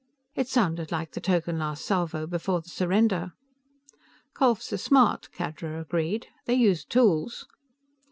It 0.33 0.47
sounded 0.47 0.91
like 0.91 1.11
the 1.11 1.21
token 1.21 1.59
last 1.59 1.85
salvo 1.85 2.25
before 2.25 2.61
the 2.61 2.69
surrender. 2.69 3.33
"Kholphs 4.35 4.73
are 4.73 4.77
smart," 4.77 5.29
Khadra 5.31 5.79
agreed. 5.79 6.25
"They 6.47 6.55
use 6.55 6.83
tools." 6.83 7.45